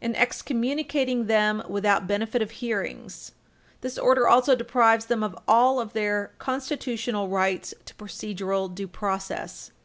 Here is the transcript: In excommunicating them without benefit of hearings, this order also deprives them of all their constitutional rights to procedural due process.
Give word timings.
In 0.00 0.16
excommunicating 0.16 1.26
them 1.26 1.62
without 1.68 2.08
benefit 2.08 2.42
of 2.42 2.50
hearings, 2.50 3.30
this 3.82 3.96
order 3.96 4.26
also 4.26 4.56
deprives 4.56 5.04
them 5.06 5.22
of 5.22 5.38
all 5.46 5.84
their 5.84 6.32
constitutional 6.40 7.28
rights 7.28 7.72
to 7.84 7.94
procedural 7.94 8.68
due 8.74 8.88
process. 8.88 9.70